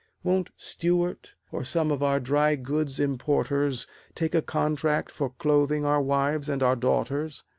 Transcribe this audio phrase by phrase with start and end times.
[0.23, 3.85] Won't Stewart, or some of our dry goods importers,
[4.15, 7.43] Take a contract for clothing our wives and our daughters?